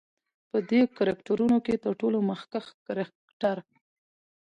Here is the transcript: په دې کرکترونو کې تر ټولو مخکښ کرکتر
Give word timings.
په 0.49 0.57
دې 0.69 0.81
کرکترونو 0.97 1.57
کې 1.65 1.81
تر 1.83 1.93
ټولو 2.01 2.17
مخکښ 2.29 2.65
کرکتر 2.85 3.57